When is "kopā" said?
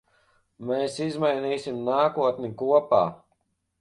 2.63-3.03